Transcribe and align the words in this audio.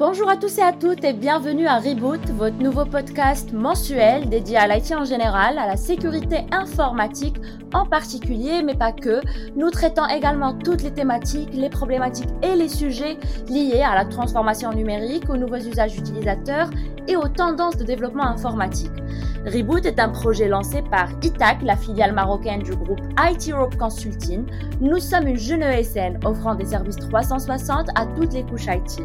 Bonjour 0.00 0.30
à 0.30 0.38
tous 0.38 0.56
et 0.56 0.62
à 0.62 0.72
toutes 0.72 1.04
et 1.04 1.12
bienvenue 1.12 1.66
à 1.66 1.76
Reboot, 1.76 2.26
votre 2.30 2.56
nouveau 2.56 2.86
podcast 2.86 3.52
mensuel 3.52 4.30
dédié 4.30 4.56
à 4.56 4.66
l'IT 4.66 4.92
en 4.92 5.04
général, 5.04 5.58
à 5.58 5.66
la 5.66 5.76
sécurité 5.76 6.46
informatique 6.52 7.36
en 7.74 7.84
particulier, 7.84 8.62
mais 8.64 8.74
pas 8.74 8.92
que. 8.92 9.20
Nous 9.56 9.68
traitons 9.68 10.06
également 10.06 10.54
toutes 10.54 10.82
les 10.82 10.90
thématiques, 10.90 11.52
les 11.52 11.68
problématiques 11.68 12.30
et 12.42 12.56
les 12.56 12.70
sujets 12.70 13.18
liés 13.50 13.82
à 13.82 13.94
la 13.94 14.06
transformation 14.06 14.72
numérique, 14.72 15.28
aux 15.28 15.36
nouveaux 15.36 15.56
usages 15.56 15.98
utilisateurs 15.98 16.70
et 17.06 17.16
aux 17.16 17.28
tendances 17.28 17.76
de 17.76 17.84
développement 17.84 18.24
informatique. 18.24 18.90
Reboot 19.44 19.84
est 19.84 20.00
un 20.00 20.08
projet 20.08 20.48
lancé 20.48 20.80
par 20.80 21.10
ITAC, 21.22 21.58
la 21.62 21.76
filiale 21.76 22.14
marocaine 22.14 22.62
du 22.62 22.74
groupe 22.74 23.02
IT 23.18 23.50
Europe 23.50 23.76
Consulting. 23.76 24.46
Nous 24.80 24.98
sommes 24.98 25.28
une 25.28 25.36
jeune 25.36 25.62
ESN 25.62 26.20
offrant 26.24 26.54
des 26.54 26.64
services 26.64 26.96
360 26.96 27.88
à 27.94 28.06
toutes 28.06 28.32
les 28.32 28.44
couches 28.44 28.64
IT. 28.64 29.02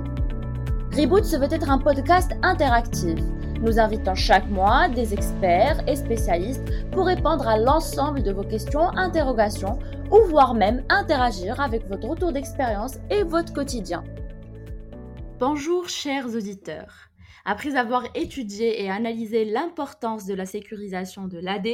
Reboot 0.96 1.26
se 1.26 1.36
veut 1.36 1.52
être 1.52 1.70
un 1.70 1.78
podcast 1.78 2.32
interactif. 2.42 3.20
Nous 3.60 3.80
invitons 3.80 4.16
chaque 4.16 4.48
mois 4.50 4.88
des 4.88 5.14
experts 5.14 5.84
et 5.90 5.98
spécialistes 5.98 6.64
pour 6.94 7.08
répondre 7.08 7.46
à 7.50 7.58
l'ensemble 7.58 8.24
de 8.24 8.32
vos 8.32 8.46
questions, 8.46 8.88
interrogations 8.96 9.78
ou 10.10 10.22
voire 10.30 10.54
même 10.54 10.86
interagir 10.88 11.60
avec 11.60 11.86
votre 11.90 12.08
retour 12.08 12.32
d'expérience 12.32 12.94
et 13.10 13.24
votre 13.24 13.52
quotidien. 13.52 14.06
Bonjour 15.38 15.90
chers 15.90 16.34
auditeurs. 16.34 17.10
Après 17.44 17.76
avoir 17.76 18.06
étudié 18.16 18.82
et 18.82 18.90
analysé 18.90 19.44
l'importance 19.44 20.26
de 20.26 20.34
la 20.34 20.46
sécurisation 20.46 21.28
de 21.28 21.40
l'AD, 21.40 21.68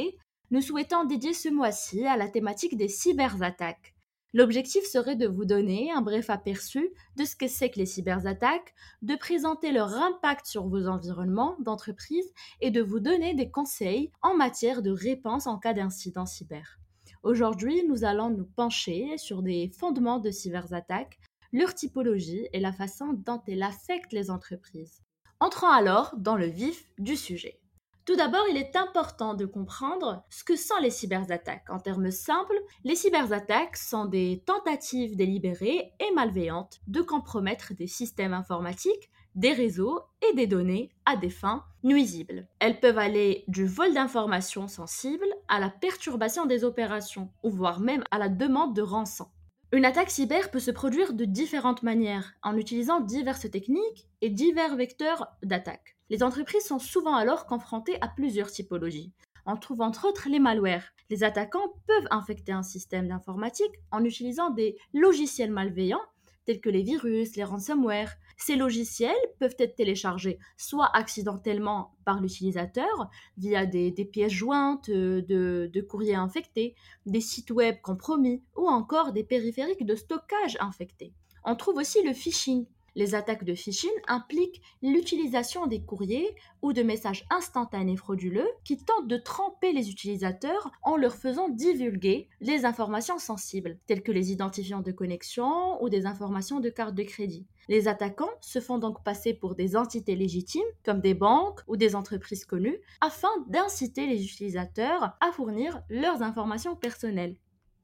nous 0.50 0.62
souhaitons 0.62 1.04
dédier 1.04 1.32
ce 1.32 1.48
mois-ci 1.48 2.04
à 2.08 2.16
la 2.16 2.26
thématique 2.26 2.76
des 2.76 2.88
cyberattaques. 2.88 3.91
L'objectif 4.34 4.84
serait 4.84 5.16
de 5.16 5.28
vous 5.28 5.44
donner 5.44 5.92
un 5.92 6.00
bref 6.00 6.30
aperçu 6.30 6.90
de 7.16 7.24
ce 7.24 7.36
que 7.36 7.48
c'est 7.48 7.68
que 7.68 7.78
les 7.78 7.86
cyberattaques, 7.86 8.74
de 9.02 9.14
présenter 9.14 9.72
leur 9.72 9.92
impact 9.94 10.46
sur 10.46 10.66
vos 10.68 10.86
environnements 10.86 11.56
d'entreprise 11.60 12.32
et 12.62 12.70
de 12.70 12.80
vous 12.80 12.98
donner 12.98 13.34
des 13.34 13.50
conseils 13.50 14.10
en 14.22 14.34
matière 14.34 14.80
de 14.80 14.90
réponse 14.90 15.46
en 15.46 15.58
cas 15.58 15.74
d'incident 15.74 16.24
cyber. 16.24 16.78
Aujourd'hui, 17.22 17.84
nous 17.86 18.04
allons 18.04 18.30
nous 18.30 18.46
pencher 18.56 19.18
sur 19.18 19.42
des 19.42 19.70
fondements 19.78 20.18
de 20.18 20.30
cyberattaques, 20.30 21.20
leur 21.52 21.74
typologie 21.74 22.48
et 22.54 22.60
la 22.60 22.72
façon 22.72 23.12
dont 23.12 23.42
elles 23.46 23.62
affectent 23.62 24.14
les 24.14 24.30
entreprises. 24.30 25.02
Entrons 25.40 25.68
alors 25.68 26.14
dans 26.16 26.36
le 26.36 26.46
vif 26.46 26.88
du 26.98 27.16
sujet. 27.16 27.61
Tout 28.04 28.16
d'abord, 28.16 28.44
il 28.50 28.56
est 28.56 28.74
important 28.74 29.34
de 29.34 29.46
comprendre 29.46 30.24
ce 30.28 30.42
que 30.42 30.56
sont 30.56 30.78
les 30.80 30.90
cyberattaques. 30.90 31.70
En 31.70 31.78
termes 31.78 32.10
simples, 32.10 32.58
les 32.82 32.96
cyberattaques 32.96 33.76
sont 33.76 34.06
des 34.06 34.42
tentatives 34.44 35.14
délibérées 35.14 35.92
et 36.00 36.14
malveillantes 36.14 36.80
de 36.88 37.00
compromettre 37.00 37.74
des 37.74 37.86
systèmes 37.86 38.34
informatiques, 38.34 39.10
des 39.36 39.52
réseaux 39.52 40.00
et 40.28 40.34
des 40.34 40.48
données 40.48 40.90
à 41.06 41.16
des 41.16 41.30
fins 41.30 41.64
nuisibles. 41.84 42.48
Elles 42.58 42.80
peuvent 42.80 42.98
aller 42.98 43.44
du 43.46 43.66
vol 43.66 43.94
d'informations 43.94 44.66
sensibles 44.66 45.32
à 45.46 45.60
la 45.60 45.70
perturbation 45.70 46.44
des 46.44 46.64
opérations, 46.64 47.30
ou 47.44 47.50
voire 47.50 47.78
même 47.78 48.02
à 48.10 48.18
la 48.18 48.28
demande 48.28 48.74
de 48.74 48.82
rançon. 48.82 49.28
Une 49.74 49.86
attaque 49.86 50.10
cyber 50.10 50.50
peut 50.50 50.60
se 50.60 50.70
produire 50.70 51.14
de 51.14 51.24
différentes 51.24 51.82
manières, 51.82 52.34
en 52.42 52.58
utilisant 52.58 53.00
diverses 53.00 53.50
techniques 53.50 54.06
et 54.20 54.28
divers 54.28 54.76
vecteurs 54.76 55.28
d'attaque. 55.42 55.96
Les 56.10 56.22
entreprises 56.22 56.66
sont 56.66 56.78
souvent 56.78 57.14
alors 57.14 57.46
confrontées 57.46 57.96
à 58.02 58.08
plusieurs 58.08 58.50
typologies. 58.50 59.14
On 59.46 59.56
trouve 59.56 59.80
entre 59.80 60.06
autres 60.06 60.28
les 60.28 60.40
malwares. 60.40 60.92
Les 61.08 61.24
attaquants 61.24 61.72
peuvent 61.86 62.06
infecter 62.10 62.52
un 62.52 62.62
système 62.62 63.08
d'informatique 63.08 63.72
en 63.90 64.04
utilisant 64.04 64.50
des 64.50 64.76
logiciels 64.92 65.50
malveillants 65.50 66.04
tels 66.44 66.60
que 66.60 66.70
les 66.70 66.82
virus, 66.82 67.36
les 67.36 67.44
ransomware. 67.44 68.12
Ces 68.36 68.56
logiciels 68.56 69.14
peuvent 69.38 69.56
être 69.58 69.76
téléchargés 69.76 70.38
soit 70.56 70.90
accidentellement 70.94 71.94
par 72.04 72.20
l'utilisateur 72.20 73.10
via 73.36 73.66
des, 73.66 73.92
pièces 74.04 74.32
jointes 74.32 74.88
euh, 74.88 75.22
de, 75.22 75.70
de 75.72 75.80
courriers 75.80 76.14
infectés, 76.14 76.74
des 77.06 77.20
sites 77.20 77.50
web 77.50 77.76
compromis 77.82 78.42
ou 78.56 78.68
encore 78.68 79.12
des 79.12 79.24
périphériques 79.24 79.86
de 79.86 79.94
stockage 79.94 80.56
infectés. 80.60 81.12
On 81.44 81.56
trouve 81.56 81.76
aussi 81.76 82.02
le 82.02 82.12
phishing. 82.12 82.66
Les 82.94 83.14
attaques 83.14 83.44
de 83.44 83.54
phishing 83.54 83.90
impliquent 84.06 84.60
l'utilisation 84.82 85.66
des 85.66 85.82
courriers 85.82 86.34
ou 86.60 86.72
de 86.72 86.82
messages 86.82 87.24
instantanés 87.30 87.96
frauduleux 87.96 88.48
qui 88.64 88.76
tentent 88.76 89.08
de 89.08 89.16
tromper 89.16 89.72
les 89.72 89.90
utilisateurs 89.90 90.70
en 90.82 90.96
leur 90.96 91.14
faisant 91.14 91.48
divulguer 91.48 92.28
les 92.40 92.64
informations 92.66 93.18
sensibles, 93.18 93.78
telles 93.86 94.02
que 94.02 94.12
les 94.12 94.30
identifiants 94.30 94.82
de 94.82 94.92
connexion 94.92 95.82
ou 95.82 95.88
des 95.88 96.04
informations 96.04 96.60
de 96.60 96.68
carte 96.68 96.94
de 96.94 97.02
crédit. 97.02 97.46
Les 97.68 97.88
attaquants 97.88 98.30
se 98.40 98.60
font 98.60 98.78
donc 98.78 99.02
passer 99.02 99.32
pour 99.32 99.54
des 99.54 99.76
entités 99.76 100.16
légitimes, 100.16 100.62
comme 100.84 101.00
des 101.00 101.14
banques 101.14 101.60
ou 101.68 101.76
des 101.76 101.94
entreprises 101.94 102.44
connues, 102.44 102.78
afin 103.00 103.30
d'inciter 103.48 104.06
les 104.06 104.24
utilisateurs 104.24 105.16
à 105.20 105.32
fournir 105.32 105.82
leurs 105.88 106.22
informations 106.22 106.76
personnelles. 106.76 107.36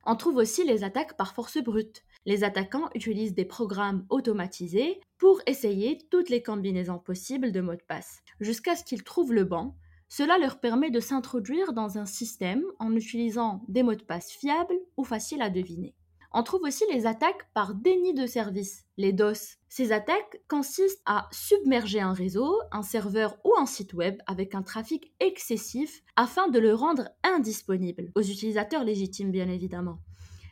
On 0.04 0.16
trouve 0.16 0.36
aussi 0.36 0.64
les 0.64 0.84
attaques 0.84 1.16
par 1.16 1.34
force 1.34 1.58
brute. 1.58 2.02
Les 2.24 2.44
attaquants 2.44 2.90
utilisent 2.94 3.34
des 3.34 3.44
programmes 3.44 4.06
automatisés 4.10 5.00
pour 5.18 5.40
essayer 5.46 5.98
toutes 6.10 6.30
les 6.30 6.42
combinaisons 6.42 6.98
possibles 6.98 7.52
de 7.52 7.60
mots 7.60 7.74
de 7.74 7.82
passe, 7.86 8.22
jusqu'à 8.40 8.76
ce 8.76 8.84
qu'ils 8.84 9.04
trouvent 9.04 9.32
le 9.32 9.44
bon. 9.44 9.74
Cela 10.08 10.38
leur 10.38 10.60
permet 10.60 10.90
de 10.90 11.00
s'introduire 11.00 11.72
dans 11.72 11.98
un 11.98 12.06
système 12.06 12.64
en 12.78 12.94
utilisant 12.94 13.62
des 13.68 13.82
mots 13.82 13.94
de 13.94 14.02
passe 14.02 14.30
fiables 14.30 14.78
ou 14.96 15.04
faciles 15.04 15.42
à 15.42 15.50
deviner. 15.50 15.94
On 16.32 16.42
trouve 16.42 16.62
aussi 16.62 16.84
les 16.92 17.06
attaques 17.06 17.50
par 17.54 17.74
déni 17.74 18.12
de 18.12 18.26
service, 18.26 18.84
les 18.98 19.12
DOS. 19.14 19.56
Ces 19.70 19.92
attaques 19.92 20.42
consistent 20.46 21.02
à 21.06 21.26
submerger 21.32 22.00
un 22.00 22.12
réseau, 22.12 22.60
un 22.70 22.82
serveur 22.82 23.38
ou 23.44 23.54
un 23.58 23.64
site 23.64 23.94
web 23.94 24.18
avec 24.26 24.54
un 24.54 24.62
trafic 24.62 25.12
excessif 25.20 26.02
afin 26.16 26.48
de 26.48 26.58
le 26.58 26.74
rendre 26.74 27.08
indisponible 27.22 28.10
aux 28.14 28.22
utilisateurs 28.22 28.84
légitimes 28.84 29.30
bien 29.30 29.48
évidemment. 29.48 30.00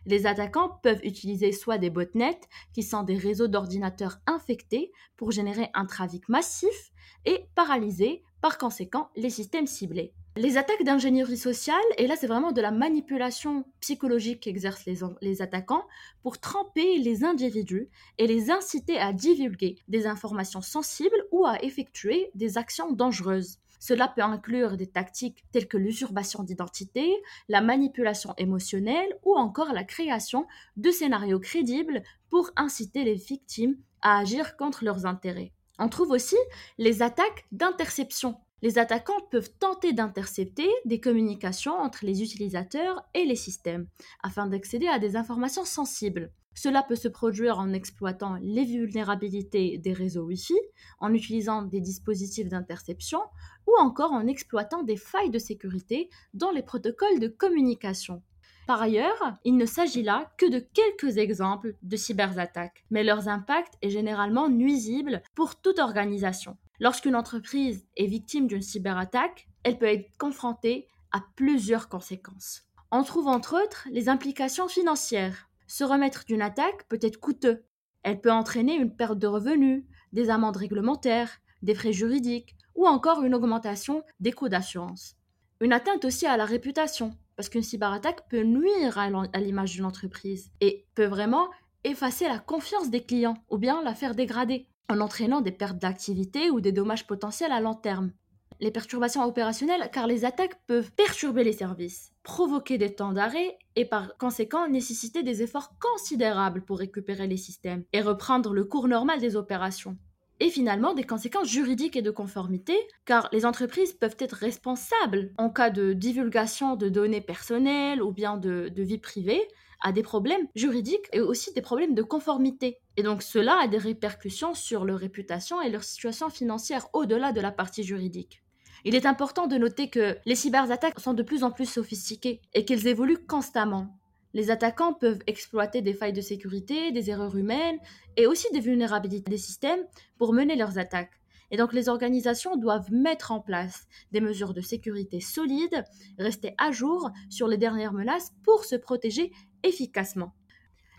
Les 0.06 0.26
attaquants 0.26 0.78
peuvent 0.82 1.04
utiliser 1.04 1.52
soit 1.52 1.78
des 1.78 1.90
botnets, 1.90 2.40
qui 2.72 2.82
sont 2.82 3.02
des 3.02 3.18
réseaux 3.18 3.48
d'ordinateurs 3.48 4.18
infectés 4.26 4.92
pour 5.16 5.32
générer 5.32 5.68
un 5.74 5.84
trafic 5.84 6.28
massif 6.28 6.92
et 7.24 7.48
paralyser 7.54 8.22
par 8.40 8.56
conséquent 8.56 9.10
les 9.16 9.30
systèmes 9.30 9.66
ciblés. 9.66 10.14
Les 10.38 10.58
attaques 10.58 10.84
d'ingénierie 10.84 11.38
sociale, 11.38 11.80
et 11.96 12.06
là 12.06 12.14
c'est 12.14 12.26
vraiment 12.26 12.52
de 12.52 12.60
la 12.60 12.70
manipulation 12.70 13.64
psychologique 13.80 14.40
qu'exercent 14.40 14.84
les, 14.84 14.98
les, 15.22 15.40
attaquants 15.40 15.86
pour 16.22 16.38
tremper 16.38 16.98
les 16.98 17.24
individus 17.24 17.88
et 18.18 18.26
les 18.26 18.50
inciter 18.50 18.98
à 18.98 19.14
divulguer 19.14 19.76
des 19.88 20.06
informations 20.06 20.60
sensibles 20.60 21.24
ou 21.30 21.46
à 21.46 21.62
effectuer 21.64 22.30
des 22.34 22.58
actions 22.58 22.92
dangereuses. 22.92 23.60
Cela 23.80 24.08
peut 24.08 24.22
inclure 24.22 24.76
des 24.76 24.86
tactiques 24.86 25.42
telles 25.52 25.68
que 25.68 25.78
l'usurpation 25.78 26.42
d'identité, 26.42 27.16
la 27.48 27.62
manipulation 27.62 28.34
émotionnelle 28.36 29.16
ou 29.24 29.36
encore 29.36 29.72
la 29.72 29.84
création 29.84 30.46
de 30.76 30.90
scénarios 30.90 31.40
crédibles 31.40 32.02
pour 32.28 32.50
inciter 32.56 33.04
les 33.04 33.14
victimes 33.14 33.78
à 34.02 34.18
agir 34.18 34.58
contre 34.58 34.84
leurs 34.84 35.06
intérêts. 35.06 35.52
On 35.78 35.88
trouve 35.88 36.10
aussi 36.10 36.36
les 36.76 37.00
attaques 37.00 37.46
d'interception 37.52 38.36
les 38.62 38.78
attaquants 38.78 39.20
peuvent 39.30 39.50
tenter 39.58 39.92
d'intercepter 39.92 40.68
des 40.84 41.00
communications 41.00 41.74
entre 41.74 42.04
les 42.04 42.22
utilisateurs 42.22 43.02
et 43.14 43.24
les 43.24 43.36
systèmes 43.36 43.86
afin 44.22 44.46
d'accéder 44.46 44.88
à 44.88 44.98
des 44.98 45.16
informations 45.16 45.64
sensibles. 45.64 46.32
Cela 46.54 46.82
peut 46.82 46.96
se 46.96 47.08
produire 47.08 47.58
en 47.58 47.74
exploitant 47.74 48.38
les 48.40 48.64
vulnérabilités 48.64 49.76
des 49.76 49.92
réseaux 49.92 50.24
Wi-Fi, 50.24 50.54
en 51.00 51.12
utilisant 51.12 51.60
des 51.60 51.82
dispositifs 51.82 52.48
d'interception 52.48 53.20
ou 53.66 53.72
encore 53.78 54.12
en 54.12 54.26
exploitant 54.26 54.82
des 54.82 54.96
failles 54.96 55.30
de 55.30 55.38
sécurité 55.38 56.08
dans 56.32 56.50
les 56.50 56.62
protocoles 56.62 57.20
de 57.20 57.28
communication. 57.28 58.22
Par 58.66 58.80
ailleurs, 58.80 59.34
il 59.44 59.58
ne 59.58 59.66
s'agit 59.66 60.02
là 60.02 60.32
que 60.38 60.50
de 60.50 60.58
quelques 60.58 61.18
exemples 61.18 61.74
de 61.82 61.96
cyberattaques, 61.96 62.84
mais 62.90 63.04
leur 63.04 63.28
impact 63.28 63.74
est 63.82 63.90
généralement 63.90 64.48
nuisible 64.48 65.22
pour 65.34 65.56
toute 65.56 65.78
organisation. 65.78 66.56
Lorsqu'une 66.78 67.16
entreprise 67.16 67.86
est 67.96 68.06
victime 68.06 68.46
d'une 68.46 68.62
cyberattaque, 68.62 69.48
elle 69.62 69.78
peut 69.78 69.86
être 69.86 70.10
confrontée 70.18 70.88
à 71.12 71.22
plusieurs 71.34 71.88
conséquences. 71.88 72.62
On 72.90 73.02
trouve 73.02 73.28
entre 73.28 73.62
autres 73.62 73.88
les 73.90 74.08
implications 74.08 74.68
financières. 74.68 75.48
Se 75.66 75.84
remettre 75.84 76.24
d'une 76.24 76.42
attaque 76.42 76.86
peut 76.88 76.98
être 77.00 77.18
coûteux. 77.18 77.64
Elle 78.02 78.20
peut 78.20 78.30
entraîner 78.30 78.76
une 78.76 78.94
perte 78.94 79.18
de 79.18 79.26
revenus, 79.26 79.84
des 80.12 80.30
amendes 80.30 80.56
réglementaires, 80.56 81.40
des 81.62 81.74
frais 81.74 81.92
juridiques 81.92 82.54
ou 82.74 82.86
encore 82.86 83.22
une 83.24 83.34
augmentation 83.34 84.02
des 84.20 84.32
coûts 84.32 84.48
d'assurance. 84.48 85.16
Une 85.60 85.72
atteinte 85.72 86.04
aussi 86.04 86.26
à 86.26 86.36
la 86.36 86.44
réputation, 86.44 87.16
parce 87.34 87.48
qu'une 87.48 87.62
cyberattaque 87.62 88.28
peut 88.28 88.42
nuire 88.42 88.98
à 88.98 89.40
l'image 89.40 89.72
d'une 89.72 89.86
entreprise 89.86 90.50
et 90.60 90.86
peut 90.94 91.06
vraiment 91.06 91.48
effacer 91.84 92.28
la 92.28 92.38
confiance 92.38 92.90
des 92.90 93.02
clients 93.02 93.38
ou 93.48 93.56
bien 93.56 93.82
la 93.82 93.94
faire 93.94 94.14
dégrader 94.14 94.68
en 94.88 95.00
entraînant 95.00 95.40
des 95.40 95.52
pertes 95.52 95.78
d'activité 95.78 96.50
ou 96.50 96.60
des 96.60 96.72
dommages 96.72 97.06
potentiels 97.06 97.52
à 97.52 97.60
long 97.60 97.74
terme. 97.74 98.12
Les 98.58 98.70
perturbations 98.70 99.24
opérationnelles, 99.24 99.90
car 99.92 100.06
les 100.06 100.24
attaques 100.24 100.58
peuvent 100.66 100.90
perturber 100.92 101.44
les 101.44 101.52
services, 101.52 102.12
provoquer 102.22 102.78
des 102.78 102.94
temps 102.94 103.12
d'arrêt 103.12 103.58
et 103.74 103.84
par 103.84 104.16
conséquent 104.16 104.66
nécessiter 104.68 105.22
des 105.22 105.42
efforts 105.42 105.74
considérables 105.78 106.64
pour 106.64 106.78
récupérer 106.78 107.26
les 107.26 107.36
systèmes 107.36 107.84
et 107.92 108.00
reprendre 108.00 108.54
le 108.54 108.64
cours 108.64 108.88
normal 108.88 109.20
des 109.20 109.36
opérations. 109.36 109.98
et 110.38 110.50
finalement 110.50 110.92
des 110.92 111.04
conséquences 111.04 111.48
juridiques 111.48 111.96
et 111.96 112.02
de 112.02 112.10
conformité, 112.10 112.76
car 113.06 113.30
les 113.32 113.46
entreprises 113.46 113.94
peuvent 113.94 114.18
être 114.18 114.34
responsables 114.34 115.32
en 115.38 115.48
cas 115.48 115.70
de 115.70 115.94
divulgation 115.94 116.76
de 116.76 116.90
données 116.90 117.22
personnelles 117.22 118.02
ou 118.02 118.12
bien 118.12 118.36
de, 118.36 118.70
vie 118.76 118.98
privée 118.98 119.40
à 119.80 119.92
des 119.92 120.02
problèmes 120.02 120.46
juridiques 120.54 121.08
et 121.14 121.20
aussi 121.20 121.54
des 121.54 121.62
problèmes 121.62 121.94
de 121.94 122.02
conformité. 122.02 122.78
Et 122.96 123.02
donc 123.02 123.22
cela 123.22 123.58
a 123.62 123.68
des 123.68 123.78
répercussions 123.78 124.54
sur 124.54 124.84
leur 124.84 124.98
réputation 124.98 125.60
et 125.60 125.70
leur 125.70 125.84
situation 125.84 126.30
financière 126.30 126.88
au-delà 126.92 127.32
de 127.32 127.40
la 127.40 127.52
partie 127.52 127.82
juridique. 127.82 128.42
Il 128.84 128.94
est 128.94 129.06
important 129.06 129.46
de 129.46 129.56
noter 129.56 129.90
que 129.90 130.16
les 130.24 130.34
cyberattaques 130.34 131.00
sont 131.00 131.14
de 131.14 131.22
plus 131.22 131.42
en 131.42 131.50
plus 131.50 131.66
sophistiquées 131.66 132.40
et 132.54 132.64
qu'elles 132.64 132.86
évoluent 132.86 133.26
constamment. 133.26 133.98
Les 134.32 134.50
attaquants 134.50 134.92
peuvent 134.92 135.22
exploiter 135.26 135.82
des 135.82 135.94
failles 135.94 136.12
de 136.12 136.20
sécurité, 136.20 136.92
des 136.92 137.10
erreurs 137.10 137.36
humaines 137.36 137.78
et 138.16 138.26
aussi 138.26 138.46
des 138.52 138.60
vulnérabilités 138.60 139.30
des 139.30 139.38
systèmes 139.38 139.84
pour 140.18 140.32
mener 140.32 140.56
leurs 140.56 140.78
attaques. 140.78 141.20
Et 141.50 141.56
donc 141.56 141.72
les 141.72 141.88
organisations 141.88 142.56
doivent 142.56 142.92
mettre 142.92 143.32
en 143.32 143.40
place 143.40 143.86
des 144.12 144.20
mesures 144.20 144.52
de 144.52 144.60
sécurité 144.60 145.20
solides, 145.20 145.84
rester 146.18 146.54
à 146.58 146.70
jour 146.70 147.10
sur 147.30 147.48
les 147.48 147.56
dernières 147.56 147.92
menaces 147.92 148.32
pour 148.42 148.64
se 148.64 148.76
protéger 148.76 149.32
efficacement. 149.62 150.32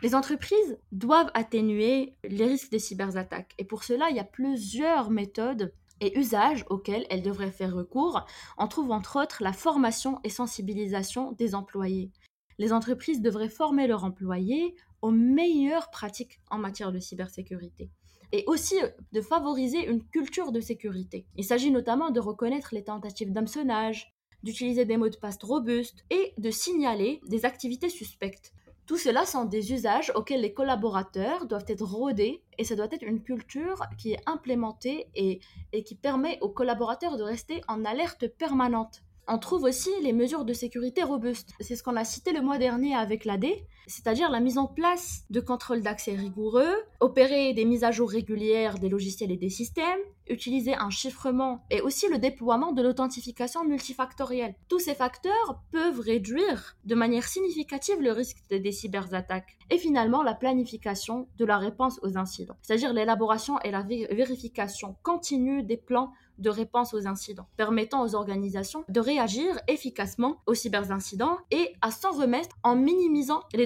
Les 0.03 0.13
entreprises 0.13 0.77
doivent 0.91 1.31
atténuer 1.33 2.15
les 2.23 2.45
risques 2.45 2.71
des 2.71 2.79
cyberattaques 2.79 3.55
et 3.57 3.65
pour 3.65 3.83
cela, 3.83 4.09
il 4.11 4.15
y 4.15 4.19
a 4.19 4.23
plusieurs 4.23 5.09
méthodes 5.09 5.73
et 6.01 6.17
usages 6.19 6.65
auxquels 6.69 7.07
elles 7.09 7.23
devraient 7.23 7.51
faire 7.51 7.73
recours. 7.73 8.23
On 8.59 8.67
trouve 8.67 8.91
entre 8.91 9.21
autres 9.21 9.41
la 9.41 9.53
formation 9.53 10.19
et 10.23 10.29
sensibilisation 10.29 11.31
des 11.31 11.55
employés. 11.55 12.11
Les 12.59 12.73
entreprises 12.73 13.21
devraient 13.21 13.49
former 13.49 13.87
leurs 13.87 14.03
employés 14.03 14.75
aux 15.01 15.11
meilleures 15.11 15.89
pratiques 15.89 16.41
en 16.51 16.59
matière 16.59 16.91
de 16.91 16.99
cybersécurité 16.99 17.89
et 18.31 18.43
aussi 18.45 18.75
de 19.13 19.21
favoriser 19.21 19.87
une 19.87 20.03
culture 20.03 20.51
de 20.51 20.59
sécurité. 20.59 21.25
Il 21.35 21.43
s'agit 21.43 21.71
notamment 21.71 22.11
de 22.11 22.19
reconnaître 22.19 22.69
les 22.73 22.83
tentatives 22.83 23.31
d'hameçonnage, 23.31 24.13
d'utiliser 24.43 24.85
des 24.85 24.97
mots 24.97 25.09
de 25.09 25.17
passe 25.17 25.37
robustes 25.41 26.03
et 26.11 26.33
de 26.37 26.51
signaler 26.51 27.21
des 27.27 27.45
activités 27.45 27.89
suspectes. 27.89 28.53
Tout 28.87 28.97
cela 28.97 29.25
sont 29.25 29.43
des 29.43 29.73
usages 29.73 30.13
auxquels 30.15 30.39
les 30.39 30.53
collaborateurs 30.53 31.45
doivent 31.45 31.65
être 31.67 31.83
rodés 31.83 32.41
et 32.57 32.63
ça 32.63 32.77
doit 32.77 32.87
être 32.89 33.03
une 33.03 33.21
culture 33.21 33.83
qui 33.97 34.13
est 34.13 34.21
implémentée 34.25 35.09
et, 35.13 35.41
qui 35.83 35.95
permet 35.95 36.37
aux 36.39 36.47
collaborateurs 36.47 37.17
de 37.17 37.23
rester 37.23 37.61
en 37.67 37.83
alerte 37.83 38.29
permanente. 38.29 39.03
On 39.27 39.39
trouve 39.39 39.63
aussi 39.63 39.89
les 40.01 40.13
mesures 40.13 40.45
de 40.45 40.53
sécurité 40.53 41.03
robustes. 41.03 41.51
C'est 41.59 41.75
ce 41.75 41.83
qu'on 41.83 41.97
a 41.97 42.05
cité 42.05 42.31
le 42.31 42.41
mois 42.41 42.57
dernier 42.59 42.95
avec 42.95 43.25
l'AD, 43.25 43.47
c'est-à-dire 43.87 44.29
la 44.29 44.39
mise 44.39 44.57
en 44.57 44.67
place 44.67 45.23
de 45.29 45.39
contrôles 45.39 45.81
d'accès 45.81 46.13
rigoureux, 46.13 46.75
opérer 46.99 47.53
des 47.53 47.65
mises 47.65 47.83
à 47.83 47.91
jour 47.91 48.09
régulières 48.09 48.77
des 48.77 48.89
logiciels 48.89 49.31
et 49.31 49.37
des 49.37 49.49
systèmes, 49.49 49.99
utiliser 50.29 50.75
un 50.75 50.89
chiffrement 50.89 51.63
et 51.71 51.81
aussi 51.81 52.07
le 52.09 52.17
déploiement 52.17 52.73
de 52.73 52.81
l'authentification 52.81 53.63
multifactorielle. 53.63 54.55
Tous 54.67 54.79
ces 54.79 54.93
facteurs 54.93 55.61
peuvent 55.71 55.99
réduire 55.99 56.75
de 56.85 56.95
manière 56.95 57.27
significative 57.27 58.01
le 58.01 58.11
risque 58.11 58.43
des 58.49 58.71
cyberattaques. 58.71 59.57
Et 59.69 59.77
finalement, 59.77 60.23
la 60.23 60.33
planification 60.33 61.27
de 61.37 61.45
la 61.45 61.57
réponse 61.57 61.99
aux 62.03 62.17
incidents, 62.17 62.57
c'est-à-dire 62.61 62.93
l'élaboration 62.93 63.59
et 63.61 63.71
la 63.71 63.83
vérification 63.83 64.95
continue 65.03 65.63
des 65.63 65.77
plans 65.77 66.13
de 66.37 66.49
réponse 66.49 66.93
aux 66.93 67.07
incidents, 67.07 67.47
permettant 67.57 68.03
aux 68.03 68.15
organisations 68.15 68.83
de 68.89 68.99
réagir 68.99 69.59
efficacement 69.67 70.37
aux 70.45 70.53
cyberincidents 70.53 71.37
et 71.51 71.73
à 71.81 71.91
s'en 71.91 72.11
remettre 72.11 72.55
en 72.63 72.75
minimisant 72.75 73.41
les 73.53 73.65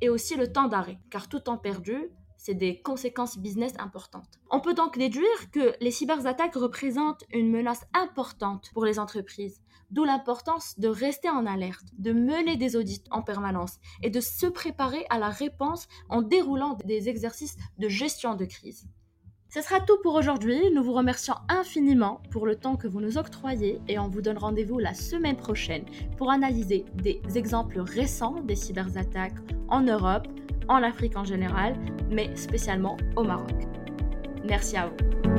et 0.00 0.08
aussi 0.08 0.36
le 0.36 0.52
temps 0.52 0.68
d'arrêt, 0.68 0.98
car 1.10 1.28
tout 1.28 1.40
temps 1.40 1.58
perdu, 1.58 2.10
c'est 2.36 2.54
des 2.54 2.80
conséquences 2.80 3.38
business 3.38 3.72
importantes. 3.78 4.40
On 4.50 4.60
peut 4.60 4.74
donc 4.74 4.98
déduire 4.98 5.50
que 5.52 5.74
les 5.80 5.90
cyberattaques 5.90 6.54
représentent 6.54 7.24
une 7.32 7.50
menace 7.50 7.84
importante 7.92 8.70
pour 8.72 8.84
les 8.84 8.98
entreprises, 8.98 9.60
d'où 9.90 10.04
l'importance 10.04 10.78
de 10.78 10.88
rester 10.88 11.28
en 11.28 11.46
alerte, 11.46 11.86
de 11.98 12.12
mener 12.12 12.56
des 12.56 12.76
audits 12.76 13.04
en 13.10 13.22
permanence 13.22 13.78
et 14.02 14.10
de 14.10 14.20
se 14.20 14.46
préparer 14.46 15.06
à 15.10 15.18
la 15.18 15.30
réponse 15.30 15.88
en 16.08 16.22
déroulant 16.22 16.76
des 16.84 17.08
exercices 17.08 17.56
de 17.78 17.88
gestion 17.88 18.34
de 18.34 18.44
crise. 18.44 18.86
Ce 19.48 19.62
sera 19.62 19.80
tout 19.80 19.96
pour 20.02 20.14
aujourd'hui. 20.14 20.70
Nous 20.74 20.82
vous 20.82 20.92
remercions 20.92 21.34
infiniment 21.48 22.20
pour 22.30 22.46
le 22.46 22.56
temps 22.56 22.76
que 22.76 22.88
vous 22.88 23.00
nous 23.00 23.16
octroyez 23.16 23.80
et 23.88 23.98
on 23.98 24.08
vous 24.08 24.20
donne 24.20 24.38
rendez-vous 24.38 24.78
la 24.78 24.92
semaine 24.92 25.36
prochaine 25.36 25.84
pour 26.16 26.30
analyser 26.30 26.84
des 26.94 27.20
exemples 27.36 27.80
récents 27.80 28.40
des 28.42 28.56
cyberattaques 28.56 29.36
en 29.68 29.82
Europe, 29.82 30.26
en 30.68 30.82
Afrique 30.82 31.16
en 31.16 31.24
général, 31.24 31.76
mais 32.10 32.34
spécialement 32.34 32.96
au 33.14 33.22
Maroc. 33.22 33.54
Merci 34.44 34.76
à 34.76 34.88
vous. 34.88 35.35